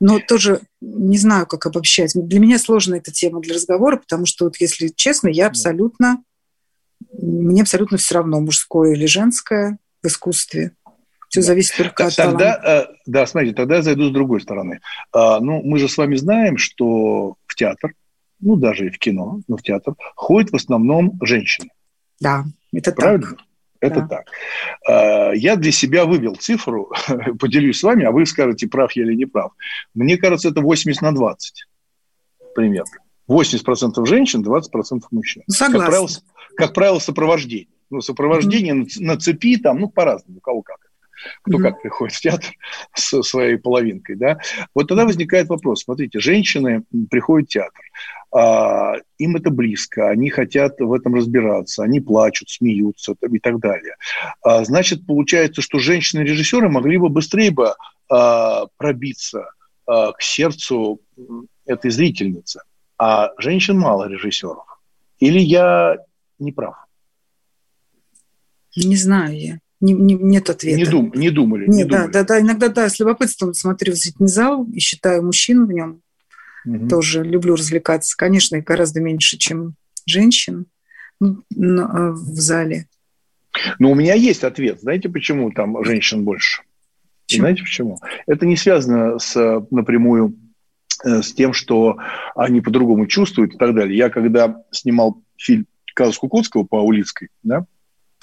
[0.00, 2.12] Но тоже не знаю, как обобщать.
[2.14, 6.22] Для меня сложная эта тема для разговора, потому что, вот, если честно, я абсолютно...
[7.12, 10.72] Мне абсолютно все равно, мужское или женское в искусстве.
[11.28, 12.90] Все зависит только от тогда, таланта.
[12.90, 14.80] Э, да, смотрите, тогда я зайду с другой стороны.
[15.12, 17.94] А, ну, мы же с вами знаем, что в театр,
[18.40, 21.70] ну, даже и в кино, но в театр, ходят в основном женщины.
[22.20, 23.30] Да, это Правильно?
[23.30, 23.38] так.
[23.80, 24.06] Это да.
[24.08, 24.26] так.
[24.86, 26.92] А, я для себя вывел цифру,
[27.40, 29.52] поделюсь с вами, а вы скажете, прав я или не прав.
[29.94, 31.66] Мне кажется, это 80 на 20
[32.54, 32.90] примерно.
[33.28, 35.42] 80% женщин, 20% мужчин.
[35.48, 35.78] Согласна.
[35.78, 36.08] Как правило,
[36.56, 39.00] как правило сопровождение ну, сопровождение mm-hmm.
[39.00, 40.78] на, на цепи, там, ну, по-разному, у кого как.
[41.42, 41.62] Кто mm-hmm.
[41.62, 42.50] как приходит в театр
[42.94, 44.38] со своей половинкой, да.
[44.74, 45.84] Вот тогда возникает вопрос.
[45.84, 47.82] Смотрите, женщины приходят в театр,
[48.34, 53.94] а, им это близко, они хотят в этом разбираться, они плачут, смеются и так далее.
[54.42, 57.74] А, значит, получается, что женщины-режиссеры могли бы быстрее бы
[58.10, 59.50] а, пробиться
[59.86, 61.00] а, к сердцу
[61.66, 62.62] этой зрительницы,
[62.98, 64.64] а женщин мало режиссеров.
[65.18, 65.98] Или я
[66.38, 66.74] не прав?
[68.76, 69.58] Не знаю я.
[69.80, 70.78] Не, не, нет ответа.
[70.78, 71.66] Не, дум, не думали.
[71.66, 72.12] Нет, не да, думали.
[72.12, 76.02] да, да, иногда да, с любопытством смотрю в зрительный зал и считаю мужчин в нем.
[76.64, 76.88] Угу.
[76.88, 78.16] Тоже люблю развлекаться.
[78.16, 79.74] Конечно, их гораздо меньше, чем
[80.06, 80.66] женщин
[81.18, 82.86] ну, а, в зале.
[83.78, 84.80] Но у меня есть ответ.
[84.80, 86.62] Знаете, почему там женщин больше?
[87.26, 87.42] Почему?
[87.42, 87.98] Знаете почему?
[88.26, 90.36] Это не связано с напрямую
[91.04, 91.98] э, с тем, что
[92.34, 93.96] они по-другому чувствуют и так далее.
[93.96, 97.66] Я когда снимал фильм Казус Кукутского по Улицкой, да,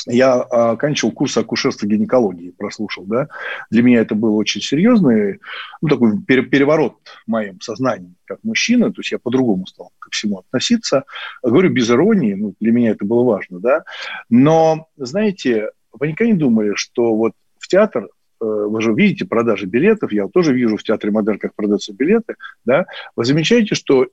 [0.07, 3.27] я а, оканчивал курс акушерства гинекологии, прослушал, да.
[3.69, 5.39] Для меня это было очень серьезный,
[5.81, 10.39] ну, такой переворот в моем сознании как мужчина, то есть я по-другому стал ко всему
[10.39, 11.03] относиться.
[11.41, 13.83] Говорю без иронии, ну, для меня это было важно, да.
[14.29, 18.07] Но, знаете, вы никогда не думали, что вот в театр э,
[18.45, 22.35] вы же видите продажи билетов, я тоже вижу в театре Модерн, как продаются билеты,
[22.65, 22.85] да,
[23.15, 24.07] вы замечаете, что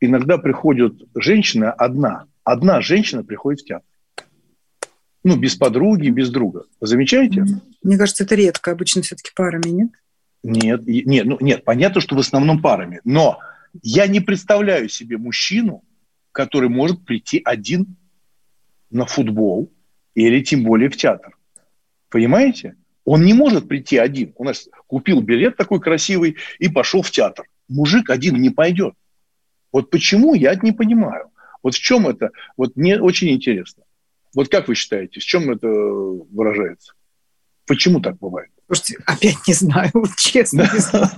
[0.00, 3.86] иногда приходит женщина одна, одна женщина приходит в театр.
[5.22, 6.64] Ну, без подруги, без друга.
[6.80, 7.44] Замечаете?
[7.82, 8.72] Мне кажется, это редко.
[8.72, 9.90] Обычно все-таки парами, нет?
[10.42, 13.00] Нет, нет, ну, нет, понятно, что в основном парами.
[13.04, 13.38] Но
[13.82, 15.84] я не представляю себе мужчину,
[16.32, 17.96] который может прийти один
[18.90, 19.70] на футбол
[20.14, 21.36] или тем более в театр.
[22.08, 22.76] Понимаете?
[23.04, 24.32] Он не может прийти один.
[24.36, 27.46] У нас купил билет такой красивый и пошел в театр.
[27.68, 28.94] Мужик один не пойдет.
[29.72, 31.30] Вот почему, я не понимаю.
[31.62, 32.30] Вот в чем это?
[32.56, 33.84] Вот мне очень интересно.
[34.34, 36.92] Вот как вы считаете, в чем это выражается?
[37.66, 38.50] Почему так бывает?
[38.66, 41.10] Слушайте, опять не знаю, честно не знаю.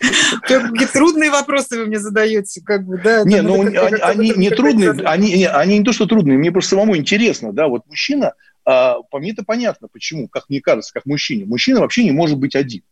[0.92, 3.22] Трудные вопросы вы мне задаете, как бы, да?
[3.24, 6.70] Не, ну они, они не трудные, они, не, они не то, что трудные, мне просто
[6.70, 11.06] самому интересно, да, вот мужчина, а, по мне это понятно, почему, как мне кажется, как
[11.06, 11.44] мужчине.
[11.44, 12.82] Мужчина вообще не может быть один.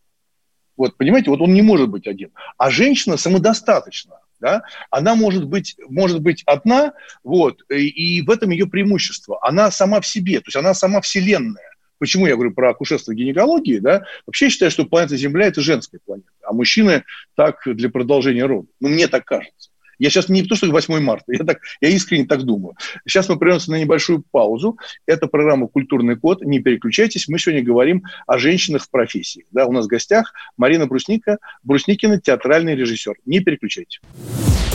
[0.77, 2.31] Вот, понимаете, вот он не может быть один.
[2.57, 8.51] А женщина самодостаточна да, она может быть, может быть одна, вот, и, и в этом
[8.51, 9.39] ее преимущество.
[9.41, 11.71] Она сама в себе, то есть она сама вселенная.
[11.99, 14.03] Почему я говорю про акушерство гинекологии, да?
[14.27, 16.29] Вообще считаю, что планета Земля– это женская планета.
[16.43, 17.05] а мужчины
[17.37, 18.67] так для продолжения рода.
[18.81, 19.71] Ну, мне так кажется.
[20.03, 22.75] Я сейчас не то, что 8 марта, я, так, я искренне так думаю.
[23.07, 24.77] Сейчас мы прервемся на небольшую паузу.
[25.07, 26.43] Это программа «Культурный код».
[26.43, 27.29] Не переключайтесь.
[27.29, 29.47] Мы сегодня говорим о женщинах в профессии.
[29.53, 33.15] Да, у нас в гостях Марина Брусника, Брусникина, театральный режиссер.
[33.27, 34.01] Не переключайтесь.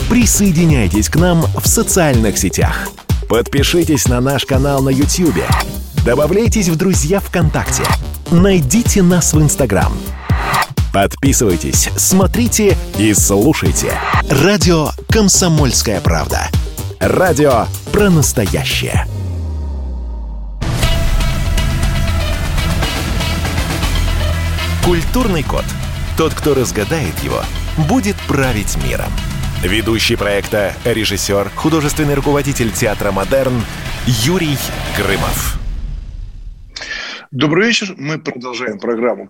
[0.08, 2.88] Присоединяйтесь к нам в социальных сетях.
[3.28, 5.44] Подпишитесь на наш канал на YouTube.
[6.06, 7.82] Добавляйтесь в друзья ВКонтакте.
[8.30, 9.92] Найдите нас в Инстаграм–
[10.92, 13.92] Подписывайтесь, смотрите и слушайте.
[14.30, 16.48] Радио «Комсомольская правда».
[16.98, 19.04] Радио про настоящее.
[24.82, 25.64] Культурный код.
[26.16, 27.42] Тот, кто разгадает его,
[27.88, 29.12] будет править миром.
[29.62, 33.62] Ведущий проекта, режиссер, художественный руководитель театра «Модерн»
[34.06, 34.56] Юрий
[34.96, 35.58] Грымов.
[37.30, 37.94] Добрый вечер.
[37.98, 39.28] Мы продолжаем программу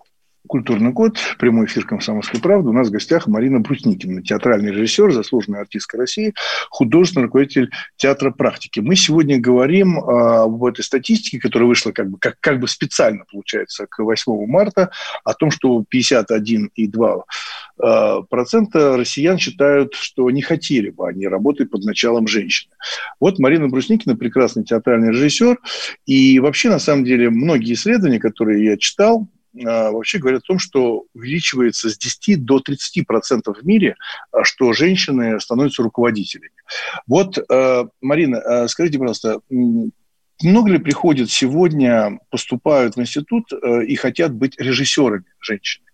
[0.48, 2.70] Культурный код, прямой эфир «Комсомольской правды».
[2.70, 6.32] У нас в гостях Марина Брусникина, театральный режиссер, заслуженная артистка России,
[6.70, 8.80] художественный руководитель театра практики.
[8.80, 13.24] Мы сегодня говорим а, об этой статистике, которая вышла как бы, как, как бы специально,
[13.30, 14.90] получается, к 8 марта,
[15.22, 17.22] о том, что 51,2
[17.80, 22.72] а, процента россиян считают, что не хотели бы они работать под началом женщины.
[23.20, 25.58] Вот Марина Брусникина прекрасный театральный режиссер.
[26.06, 29.28] И вообще, на самом деле, многие исследования, которые я читал,
[29.64, 33.96] вообще говорят о том, что увеличивается с 10 до 30 процентов в мире,
[34.32, 36.52] а, что женщины становятся руководителями.
[37.06, 39.40] Вот, а, Марина, скажите, пожалуйста,
[40.42, 43.52] много ли приходят сегодня, поступают в институт
[43.86, 45.86] и хотят быть режиссерами женщины?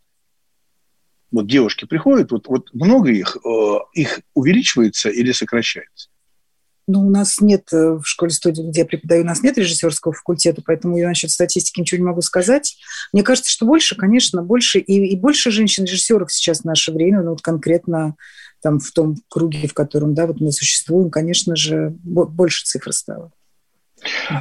[1.31, 3.37] Вот девушки приходят, вот, вот много их,
[3.94, 6.11] их увеличивается или сокращается?
[6.87, 10.62] Ну, у нас нет э, в школе-студии, где я преподаю, у нас нет режиссерского факультета,
[10.64, 12.77] поэтому я насчет статистики ничего не могу сказать.
[13.12, 17.31] Мне кажется, что больше, конечно, больше и, и больше женщин-режиссеров сейчас в наше время, ну,
[17.31, 18.16] вот конкретно
[18.62, 23.31] там в том круге, в котором, да, вот мы существуем, конечно же, больше цифр стало.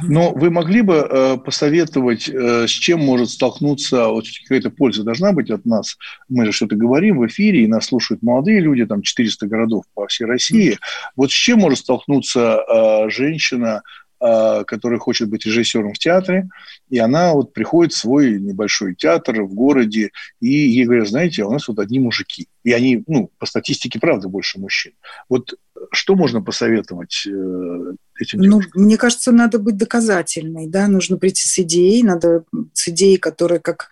[0.02, 5.32] Но вы могли бы э, посоветовать, э, с чем может столкнуться, вот какая-то польза должна
[5.32, 5.96] быть от нас?
[6.28, 10.06] Мы же что-то говорим в эфире, и нас слушают молодые люди, там 400 городов по
[10.06, 10.78] всей России.
[11.16, 13.82] Вот с чем может столкнуться э, женщина,
[14.20, 16.48] э, которая хочет быть режиссером в театре,
[16.88, 21.46] и она вот приходит в свой небольшой театр в городе, и ей говорят, знаете, а
[21.46, 22.48] у нас вот одни мужики.
[22.62, 24.92] И они, ну, по статистике, правда, больше мужчин.
[25.28, 25.54] Вот
[25.92, 31.58] что можно посоветовать э, этим Ну, мне кажется, надо быть доказательной, да, нужно прийти с
[31.58, 33.88] идеей, надо с идеей, которая как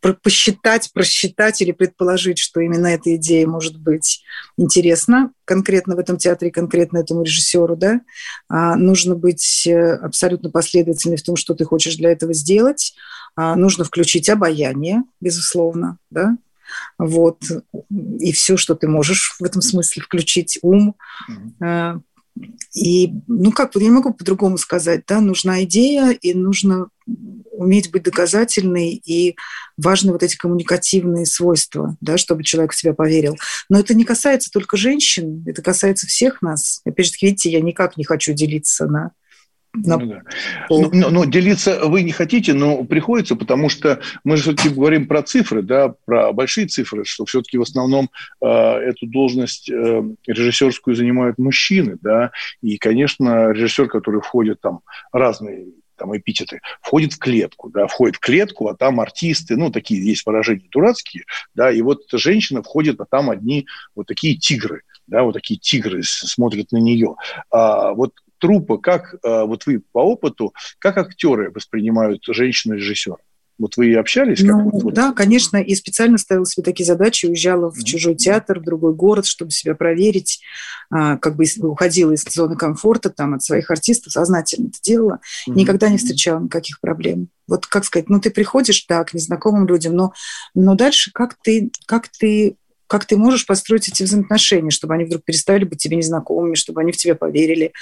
[0.00, 4.22] посчитать, просчитать или предположить, что именно эта идея может быть
[4.56, 8.00] интересна конкретно в этом театре, конкретно этому режиссеру, да,
[8.48, 12.94] а нужно быть э, абсолютно последовательной в том, что ты хочешь для этого сделать,
[13.34, 16.36] а нужно включить обаяние, безусловно, да,
[16.98, 17.42] вот,
[18.18, 20.94] и все, что ты можешь в этом смысле включить, ум,
[21.30, 22.00] mm-hmm.
[22.74, 26.88] И, ну как, я не могу по-другому сказать, да, нужна идея, и нужно
[27.52, 29.36] уметь быть доказательной, и
[29.76, 33.36] важны вот эти коммуникативные свойства, да, чтобы человек в тебя поверил.
[33.68, 36.80] Но это не касается только женщин, это касается всех нас.
[36.84, 39.12] Опять же, видите, я никак не хочу делиться на
[39.74, 40.22] ну, да.
[40.70, 45.06] ну, ну, ну, делиться вы не хотите, но приходится, потому что мы же все-таки говорим
[45.06, 50.96] про цифры, да, про большие цифры, что все-таки в основном э, эту должность э, режиссерскую
[50.96, 52.30] занимают мужчины, да,
[52.62, 54.80] и, конечно, режиссер, который входит там
[55.12, 60.04] разные там эпитеты, входит в клетку, да, входит в клетку, а там артисты, ну, такие
[60.04, 65.24] есть выражения дурацкие, да, и вот женщина входит, а там одни вот такие тигры, да,
[65.24, 67.16] вот такие тигры смотрят на нее.
[67.50, 73.16] А вот трупа, как э, вот вы по опыту, как актеры воспринимают женщину-режиссера?
[73.58, 74.40] Вот вы и общались?
[74.40, 78.64] Ну, вот, да, конечно, и специально ставила себе такие задачи, уезжала в чужой театр, в
[78.64, 80.40] другой город, чтобы себя проверить,
[80.90, 85.14] а, как бы уходила из зоны комфорта там, от своих артистов, сознательно это делала,
[85.48, 85.54] mm-hmm.
[85.54, 87.30] никогда не встречала никаких проблем.
[87.48, 90.12] Вот как сказать, ну ты приходишь, так, к незнакомым людям, но,
[90.54, 92.56] но дальше как ты, как ты
[92.88, 96.90] как ты можешь построить эти взаимоотношения, чтобы они вдруг перестали быть тебе незнакомыми, чтобы они
[96.90, 97.72] в тебя поверили,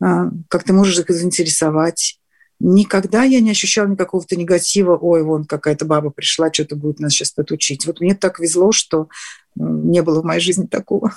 [0.00, 2.20] а, как ты можешь их заинтересовать.
[2.60, 7.32] Никогда я не ощущала никакого-то негатива, ой, вон какая-то баба пришла, что-то будет нас сейчас
[7.32, 7.50] тут.
[7.86, 9.08] Вот мне так везло, что
[9.56, 11.14] не было в моей жизни такого.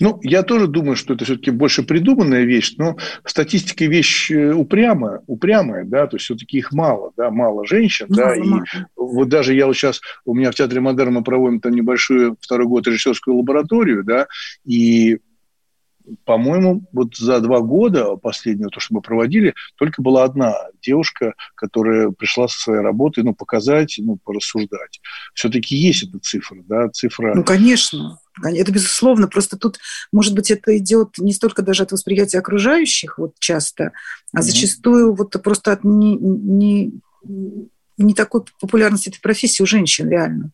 [0.00, 5.22] Ну, я тоже думаю, что это все-таки больше придуманная вещь, но статистика вещь э, упрямая,
[5.26, 8.64] упрямая, да, то есть все-таки их мало, да, мало женщин, мало, да, мало.
[8.64, 12.66] и вот даже я вот сейчас, у меня в Театре Модерна проводим там небольшую второй
[12.66, 14.26] год режиссерскую лабораторию, да,
[14.64, 15.18] и
[16.24, 22.10] по-моему, вот за два года последнего, то, что мы проводили, только была одна девушка, которая
[22.10, 25.00] пришла со своей работой, ну, показать, ну, порассуждать.
[25.34, 27.34] Все-таки есть эта цифра, да, цифра...
[27.34, 28.18] Ну, конечно.
[28.42, 29.28] Это безусловно.
[29.28, 29.78] Просто тут,
[30.12, 33.92] может быть, это идет не столько даже от восприятия окружающих вот часто,
[34.32, 36.92] а зачастую вот просто от не, не,
[37.96, 40.50] не такой популярности этой профессии у женщин реально.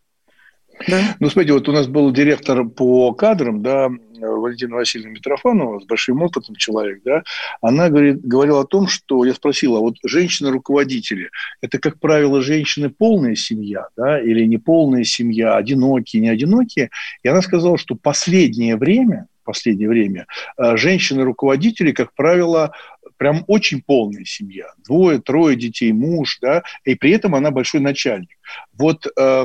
[0.89, 1.17] Да?
[1.21, 3.91] Ну, смотрите, вот у нас был директор по кадрам, да,
[4.21, 7.23] Валентина Васильевна Митрофанова, с большим опытом человек, да,
[7.61, 12.91] она говорит, говорила о том, что я спросила, а вот женщины-руководители, это, как правило, женщины
[12.91, 16.91] полная семья, да, или не полная семья, одинокие, не одинокие,
[17.23, 20.27] и она сказала, что последнее время, последнее время,
[20.59, 22.73] э, женщины-руководители, как правило,
[23.17, 24.67] прям очень полная семья.
[24.85, 28.37] Двое, трое детей, муж, да, и при этом она большой начальник.
[28.75, 29.45] Вот э,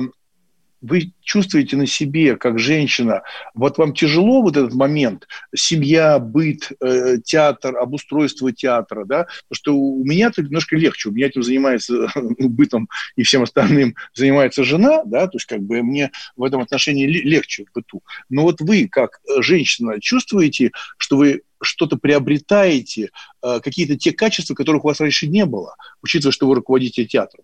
[0.81, 3.21] вы чувствуете на себе, как женщина,
[3.53, 9.75] вот вам тяжело вот этот момент, семья, быт, э, театр, обустройство театра, да, потому что
[9.75, 14.63] у меня это немножко легче, у меня этим занимается ну, бытом и всем остальным занимается
[14.63, 18.01] жена, да, то есть как бы мне в этом отношении легче в быту.
[18.29, 23.11] Но вот вы, как женщина, чувствуете, что вы что-то приобретаете,
[23.43, 27.43] э, какие-то те качества, которых у вас раньше не было, учитывая, что вы руководите театром?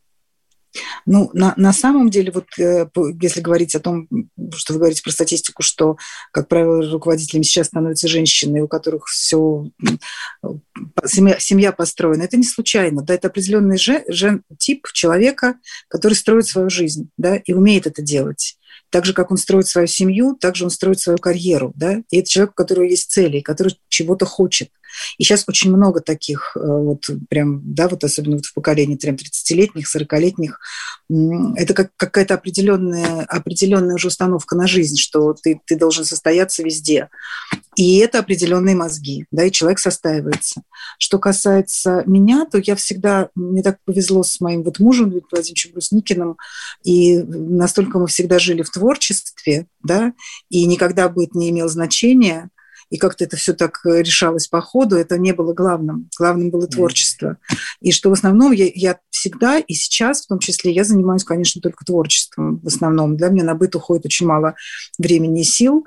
[1.05, 2.87] Ну, на, на самом деле, вот э,
[3.21, 4.07] если говорить о том,
[4.53, 5.97] что вы говорите про статистику, что,
[6.31, 9.69] как правило, руководителями сейчас становятся женщины, у которых все
[11.05, 15.55] семья, семья построена, это не случайно, да, это определенный же, же, тип человека,
[15.87, 18.57] который строит свою жизнь, да, и умеет это делать.
[18.89, 22.19] Так же, как он строит свою семью, так же он строит свою карьеру, да, и
[22.19, 24.69] это человек, у которого есть цели, который чего-то хочет.
[25.17, 29.15] И сейчас очень много таких, э, вот прям, да, вот особенно вот в поколении прям
[29.15, 30.59] 30-летних, 40-летних,
[31.55, 37.09] это как какая-то определенная, определенная уже установка на жизнь, что ты, ты должен состояться везде.
[37.75, 40.63] И это определенные мозги, да, и человек состаивается.
[40.97, 46.37] Что касается меня, то я всегда, мне так повезло с моим вот мужем Владимиром Брусникиным,
[46.83, 50.13] и настолько мы всегда жили в творчестве, да,
[50.49, 52.49] и никогда будет не имел значения,
[52.89, 56.09] и как-то это все так э, решалось по ходу, это не было главным.
[56.17, 57.37] Главным было творчество.
[57.81, 61.61] И что в основном я, я всегда и сейчас в том числе я занимаюсь, конечно,
[61.61, 63.17] только творчеством в основном.
[63.17, 64.55] Для меня на быт уходит очень мало
[64.97, 65.85] времени и сил,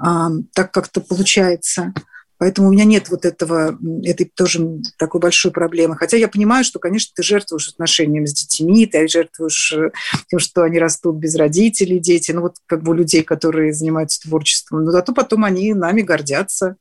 [0.00, 1.92] а, так как-то получается.
[2.38, 5.96] Поэтому у меня нет вот этого, этой тоже такой большой проблемы.
[5.96, 9.90] Хотя я понимаю, что, конечно, ты жертвуешь отношениями с детьми, ты жертвуешь э,
[10.28, 14.22] тем, что они растут без родителей, дети, ну вот как бы у людей, которые занимаются
[14.22, 14.84] творчеством.
[14.84, 16.76] Но зато потом они нами гордятся,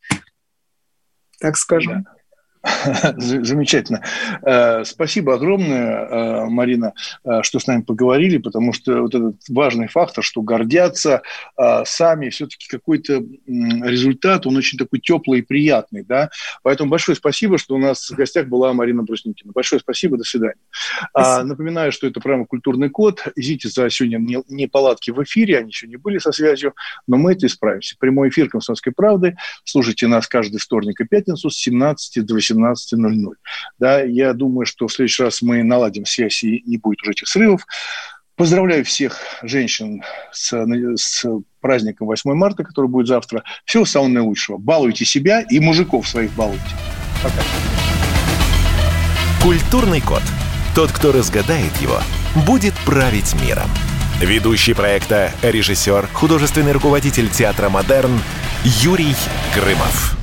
[1.39, 2.03] так скажем.
[2.03, 2.16] Да.
[3.17, 4.03] Замечательно.
[4.45, 6.93] Э, спасибо огромное, э, Марина,
[7.23, 11.21] э, что с нами поговорили, потому что вот этот важный фактор, что гордятся
[11.85, 16.03] сами, все-таки какой-то результат, он очень такой теплый и приятный.
[16.03, 16.29] Да?
[16.63, 19.51] Поэтому большое спасибо, что у нас в гостях была Марина Брусникина.
[19.53, 20.55] Большое спасибо, до свидания.
[21.09, 21.43] Спасибо.
[21.43, 23.23] Напоминаю, что это прямо культурный код.
[23.35, 26.73] Извините за сегодня неполадки в эфире, они еще не были со связью,
[27.07, 27.95] но мы это исправимся.
[27.99, 29.37] Прямой эфир «Комсомольской правды».
[29.63, 33.33] Слушайте нас каждый вторник и пятницу с 17 до 18 17.00.
[33.79, 37.27] Да, я думаю, что в следующий раз мы наладим связь и не будет уже этих
[37.27, 37.65] срывов.
[38.35, 40.53] Поздравляю всех женщин с,
[40.95, 41.25] с
[41.59, 43.43] праздником 8 марта, который будет завтра.
[43.65, 44.57] Всего самого наилучшего.
[44.57, 46.61] Балуйте себя и мужиков своих балуйте.
[47.23, 47.41] Пока.
[49.41, 50.21] Культурный код.
[50.75, 51.99] Тот, кто разгадает его,
[52.45, 53.69] будет править миром.
[54.21, 58.19] Ведущий проекта, режиссер, художественный руководитель театра «Модерн»
[58.63, 59.15] Юрий
[59.55, 60.17] Грымов.